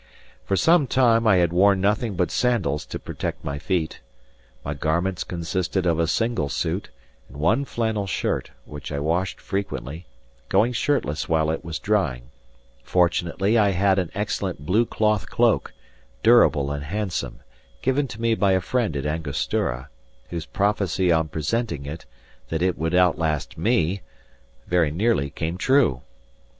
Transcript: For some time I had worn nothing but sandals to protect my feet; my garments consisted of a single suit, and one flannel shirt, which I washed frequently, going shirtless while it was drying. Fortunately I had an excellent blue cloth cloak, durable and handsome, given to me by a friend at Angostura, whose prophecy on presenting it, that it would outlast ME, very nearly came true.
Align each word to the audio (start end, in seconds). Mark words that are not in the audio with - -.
For 0.45 0.55
some 0.55 0.87
time 0.87 1.27
I 1.27 1.35
had 1.35 1.53
worn 1.53 1.79
nothing 1.79 2.15
but 2.15 2.31
sandals 2.31 2.87
to 2.87 2.97
protect 2.97 3.45
my 3.45 3.59
feet; 3.59 3.99
my 4.65 4.73
garments 4.73 5.23
consisted 5.23 5.85
of 5.85 5.99
a 5.99 6.07
single 6.07 6.49
suit, 6.49 6.89
and 7.27 7.37
one 7.37 7.65
flannel 7.65 8.07
shirt, 8.07 8.49
which 8.65 8.91
I 8.91 8.97
washed 8.97 9.39
frequently, 9.39 10.07
going 10.49 10.73
shirtless 10.73 11.29
while 11.29 11.51
it 11.51 11.63
was 11.63 11.77
drying. 11.77 12.31
Fortunately 12.81 13.59
I 13.59 13.69
had 13.77 13.99
an 13.99 14.09
excellent 14.15 14.65
blue 14.65 14.87
cloth 14.87 15.29
cloak, 15.29 15.71
durable 16.23 16.71
and 16.71 16.83
handsome, 16.85 17.41
given 17.83 18.07
to 18.07 18.19
me 18.19 18.33
by 18.33 18.53
a 18.53 18.59
friend 18.59 18.97
at 18.97 19.05
Angostura, 19.05 19.89
whose 20.31 20.47
prophecy 20.47 21.11
on 21.11 21.27
presenting 21.27 21.85
it, 21.85 22.07
that 22.49 22.63
it 22.63 22.75
would 22.75 22.95
outlast 22.95 23.55
ME, 23.55 24.01
very 24.65 24.89
nearly 24.89 25.29
came 25.29 25.59
true. 25.59 26.01